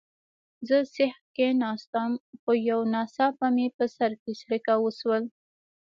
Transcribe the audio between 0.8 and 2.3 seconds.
سیخ کښېناستم،